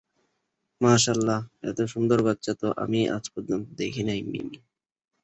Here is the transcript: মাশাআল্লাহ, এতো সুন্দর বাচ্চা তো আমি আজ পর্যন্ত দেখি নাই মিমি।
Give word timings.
মাশাআল্লাহ, 0.81 1.39
এতো 1.69 1.83
সুন্দর 1.93 2.19
বাচ্চা 2.27 2.51
তো 2.61 2.67
আমি 2.83 2.99
আজ 3.15 3.25
পর্যন্ত 3.33 3.67
দেখি 3.79 4.01
নাই 4.07 4.19
মিমি। 4.23 4.57